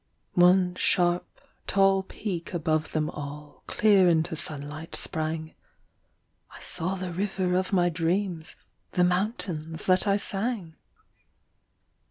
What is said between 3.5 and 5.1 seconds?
Clear into sunlight